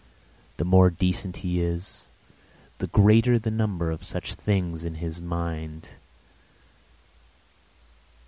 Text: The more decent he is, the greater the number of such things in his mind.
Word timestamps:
The 0.57 0.65
more 0.65 0.89
decent 0.89 1.37
he 1.45 1.59
is, 1.61 2.07
the 2.79 2.87
greater 2.87 3.37
the 3.37 3.51
number 3.51 3.91
of 3.91 4.03
such 4.03 4.33
things 4.33 4.83
in 4.83 4.95
his 4.95 5.21
mind. 5.21 5.89